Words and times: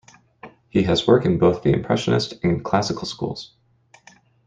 He 0.69 0.81
has 0.81 1.05
work 1.07 1.25
in 1.25 1.37
both 1.37 1.61
the 1.61 1.71
impressionist 1.73 2.33
and 2.43 2.65
classical 2.65 3.05
schools. 3.05 3.53